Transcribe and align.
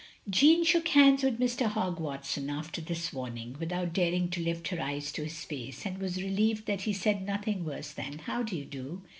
Jeanne 0.27 0.63
shook 0.63 0.87
hands 0.87 1.21
with 1.21 1.39
Mr. 1.39 1.67
Hogg 1.67 1.99
Watson, 1.99 2.49
after 2.49 2.81
this 2.81 3.13
warning, 3.13 3.55
without 3.59 3.93
daring 3.93 4.31
to 4.31 4.41
lift 4.41 4.69
her 4.69 4.81
eyes 4.81 5.11
to 5.11 5.23
his 5.25 5.45
face; 5.45 5.85
and 5.85 5.99
was 5.99 6.19
relieved 6.23 6.65
that 6.65 6.81
he 6.81 6.91
said 6.93 7.23
nothing 7.23 7.63
worse 7.63 7.91
than 7.91 8.17
"How 8.17 8.41
do 8.41 8.55
you 8.55 8.65
do?" 8.65 9.03